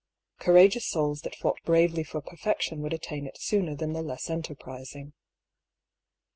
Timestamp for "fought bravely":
1.35-2.03